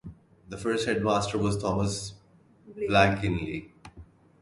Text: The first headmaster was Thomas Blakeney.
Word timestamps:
The 0.49 0.57
first 0.57 0.87
headmaster 0.87 1.37
was 1.37 1.61
Thomas 1.61 2.13
Blakeney. 2.75 3.71